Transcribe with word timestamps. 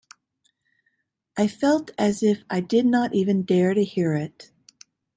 I 1.37 1.47
felt 1.47 1.91
as 1.95 2.23
if 2.23 2.43
I 2.49 2.59
did 2.59 2.87
not 2.87 3.13
even 3.13 3.43
dare 3.43 3.75
to 3.75 3.83
hear 3.83 4.15
it. 4.15 4.51